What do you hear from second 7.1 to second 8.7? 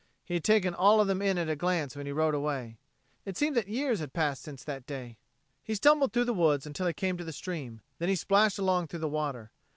to the stream; then he splashed